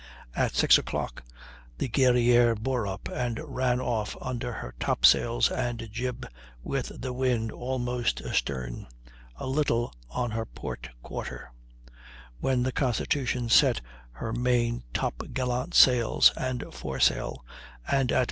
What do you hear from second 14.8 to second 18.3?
top gallant sail and foresail, and at 6.